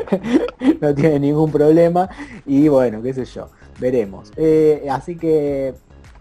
no 0.81 0.95
tiene 0.95 1.21
ningún 1.21 1.53
problema. 1.53 2.09
Y 2.47 2.67
bueno, 2.69 3.01
qué 3.01 3.15
sé 3.15 3.25
yo, 3.25 3.49
veremos. 3.79 4.33
Eh, 4.37 4.87
así 4.91 5.17
que, 5.17 5.75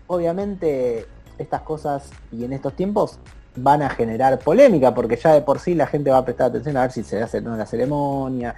obviamente, 0.08 1.08
estas 1.38 1.62
cosas 1.62 2.10
y 2.32 2.44
en 2.44 2.53
estos 2.53 2.75
tiempos 2.75 3.18
van 3.55 3.81
a 3.81 3.89
generar 3.89 4.39
polémica, 4.39 4.93
porque 4.93 5.17
ya 5.17 5.34
de 5.34 5.41
por 5.41 5.60
sí 5.60 5.75
la 5.75 5.88
gente 5.88 6.10
va 6.10 6.17
a 6.20 6.25
prestar 6.25 6.48
atención 6.48 6.77
a 6.77 6.81
ver 6.81 6.91
si 6.91 7.03
se 7.03 7.22
hace 7.22 7.39
o 7.39 7.41
no 7.41 7.58
la 7.58 7.65
ceremonia 7.65 8.55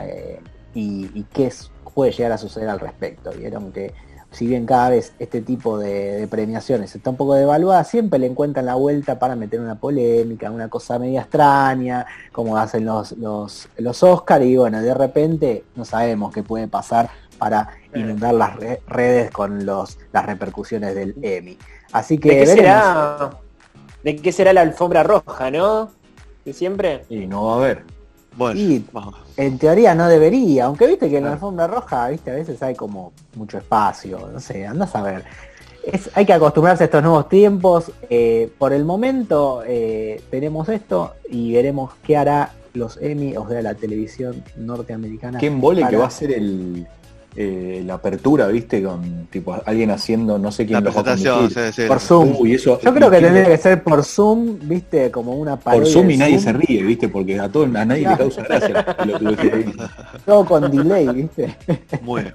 eh, 0.00 0.40
y, 0.74 1.10
y 1.14 1.24
qué 1.32 1.46
es- 1.46 1.70
puede 1.94 2.10
llegar 2.12 2.32
a 2.32 2.38
suceder 2.38 2.68
al 2.70 2.80
respecto. 2.80 3.30
Vieron 3.32 3.70
que 3.70 3.92
si 4.30 4.46
bien 4.46 4.64
cada 4.64 4.88
vez 4.88 5.12
este 5.18 5.42
tipo 5.42 5.78
de, 5.78 6.12
de 6.20 6.26
premiaciones 6.26 6.94
está 6.96 7.10
un 7.10 7.16
poco 7.16 7.34
devaluada, 7.34 7.84
siempre 7.84 8.18
le 8.18 8.26
encuentran 8.28 8.64
la 8.64 8.74
vuelta 8.76 9.18
para 9.18 9.36
meter 9.36 9.60
una 9.60 9.74
polémica, 9.74 10.50
una 10.50 10.68
cosa 10.68 10.98
media 10.98 11.20
extraña, 11.20 12.06
como 12.32 12.56
hacen 12.56 12.86
los, 12.86 13.12
los, 13.12 13.68
los 13.76 14.02
Oscar, 14.02 14.42
y 14.42 14.56
bueno, 14.56 14.80
de 14.80 14.94
repente 14.94 15.64
no 15.76 15.84
sabemos 15.84 16.32
qué 16.32 16.42
puede 16.42 16.66
pasar 16.66 17.10
para 17.36 17.68
inundar 17.94 18.32
las 18.32 18.56
re- 18.56 18.80
redes 18.86 19.30
con 19.30 19.66
los, 19.66 19.98
las 20.12 20.24
repercusiones 20.24 20.94
del 20.94 21.14
Emmy. 21.20 21.58
Así 21.92 22.16
que 22.16 22.30
¿De 22.30 22.34
qué 22.36 22.40
veremos. 22.46 22.56
será? 22.56 23.30
¿De 24.02 24.16
qué 24.16 24.32
será 24.32 24.52
la 24.52 24.62
alfombra 24.62 25.02
roja, 25.02 25.50
no? 25.50 25.90
De 26.44 26.52
siempre. 26.52 27.04
Y 27.08 27.26
no 27.26 27.44
va 27.46 27.52
a 27.52 27.56
haber. 27.56 27.82
Bueno, 28.36 28.58
Y- 28.58 28.84
vamos. 28.92 29.14
En 29.36 29.58
teoría 29.58 29.94
no 29.94 30.08
debería, 30.08 30.64
aunque 30.66 30.86
viste 30.86 31.08
que 31.10 31.18
en 31.18 31.24
la 31.24 31.32
alfombra 31.32 31.66
roja, 31.66 32.08
viste, 32.08 32.30
a 32.30 32.34
veces 32.34 32.62
hay 32.62 32.74
como 32.74 33.12
mucho 33.36 33.58
espacio, 33.58 34.28
no 34.32 34.40
sé, 34.40 34.66
andás 34.66 34.94
a 34.96 35.02
ver. 35.02 35.24
es- 35.84 36.10
hay 36.14 36.24
que 36.24 36.32
acostumbrarse 36.32 36.84
a 36.84 36.86
estos 36.86 37.02
nuevos 37.02 37.28
tiempos. 37.28 37.90
Eh, 38.08 38.50
por 38.58 38.72
el 38.72 38.84
momento 38.84 39.62
eh, 39.66 40.22
tenemos 40.30 40.68
esto 40.68 41.14
y 41.28 41.52
veremos 41.54 41.92
qué 42.04 42.16
hará 42.16 42.52
los 42.74 42.96
Emmy, 43.02 43.36
o 43.36 43.48
sea, 43.48 43.60
la 43.62 43.74
televisión 43.74 44.44
norteamericana. 44.56 45.38
Qué 45.40 45.48
embole 45.48 45.80
que 45.80 45.86
para- 45.86 45.98
va 45.98 46.06
a 46.06 46.10
ser 46.10 46.32
el 46.32 46.86
eh, 47.34 47.82
la 47.86 47.94
apertura, 47.94 48.46
viste, 48.48 48.82
con 48.82 49.26
tipo 49.30 49.56
alguien 49.64 49.90
haciendo 49.90 50.38
no 50.38 50.52
sé 50.52 50.66
quién 50.66 50.74
La 50.74 50.80
lo 50.80 50.92
va 50.92 51.00
a 51.00 51.04
presentación, 51.04 51.50
sí, 51.50 51.82
sí. 51.82 51.88
Por 51.88 52.00
Zoom. 52.00 52.36
Uy, 52.38 52.54
eso, 52.54 52.78
Yo 52.80 52.92
creo 52.92 53.10
que 53.10 53.20
tendría 53.20 53.46
que 53.46 53.56
ser 53.56 53.82
por 53.82 54.04
Zoom, 54.04 54.58
viste, 54.62 55.10
como 55.10 55.34
una 55.34 55.56
por 55.56 55.86
Zoom 55.86 56.10
y 56.10 56.16
nadie 56.18 56.38
Zoom, 56.38 56.44
se 56.44 56.52
ríe, 56.52 56.82
viste, 56.82 57.08
porque 57.08 57.40
a 57.40 57.50
todo, 57.50 57.64
a 57.64 57.84
nadie 57.84 58.06
le 58.06 58.16
causa 58.18 58.42
gracia 58.42 58.96
lo 59.06 59.18
que 59.18 59.48
ves 59.48 59.52
ahí. 59.52 59.74
Todo 60.26 60.44
con 60.44 60.70
delay, 60.70 61.08
viste. 61.08 61.56
Bien. 62.02 62.30